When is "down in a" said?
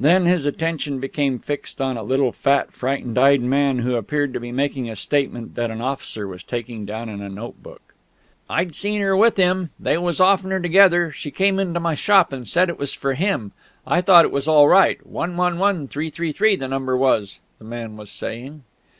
6.84-7.28